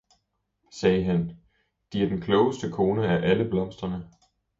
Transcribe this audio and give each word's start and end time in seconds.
sagde 0.71 1.03
han, 1.03 1.37
De 1.93 2.03
er 2.03 2.09
den 2.09 2.21
klogeste 2.21 2.71
kone 2.71 3.07
af 3.07 3.29
alle 3.29 3.49
blomsterne! 3.49 4.09